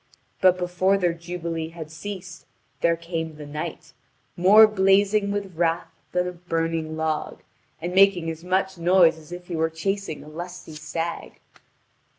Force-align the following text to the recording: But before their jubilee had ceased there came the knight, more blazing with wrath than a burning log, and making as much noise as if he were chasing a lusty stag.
But 0.41 0.57
before 0.57 0.97
their 0.97 1.13
jubilee 1.13 1.69
had 1.69 1.91
ceased 1.91 2.47
there 2.79 2.95
came 2.95 3.35
the 3.35 3.45
knight, 3.45 3.93
more 4.35 4.65
blazing 4.65 5.29
with 5.29 5.55
wrath 5.55 5.91
than 6.11 6.27
a 6.27 6.31
burning 6.31 6.97
log, 6.97 7.43
and 7.79 7.93
making 7.93 8.27
as 8.31 8.43
much 8.43 8.79
noise 8.79 9.19
as 9.19 9.31
if 9.31 9.45
he 9.47 9.55
were 9.55 9.69
chasing 9.69 10.23
a 10.23 10.27
lusty 10.27 10.73
stag. 10.73 11.39